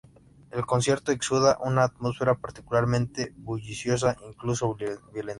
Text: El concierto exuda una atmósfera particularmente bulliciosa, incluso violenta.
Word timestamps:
El 0.49 0.65
concierto 0.65 1.11
exuda 1.11 1.59
una 1.63 1.83
atmósfera 1.83 2.33
particularmente 2.33 3.33
bulliciosa, 3.35 4.17
incluso 4.27 4.73
violenta. 4.73 5.05